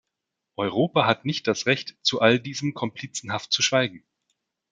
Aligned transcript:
Europa 0.57 1.05
hat 1.05 1.25
nicht 1.25 1.45
das 1.45 1.67
Recht, 1.67 1.95
zu 2.01 2.21
all 2.21 2.39
diesem 2.39 2.73
komplizenhaft 2.73 3.53
zu 3.53 3.61
schweigen. 3.61 4.03